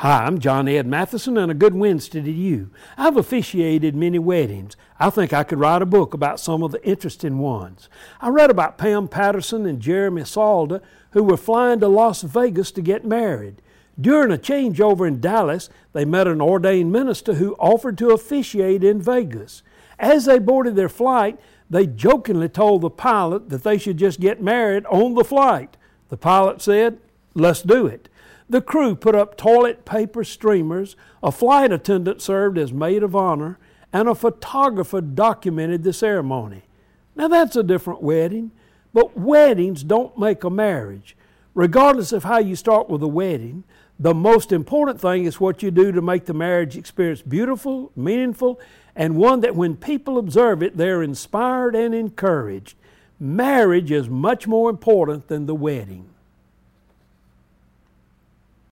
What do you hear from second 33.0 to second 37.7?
of honor, and a photographer documented the ceremony. Now that's a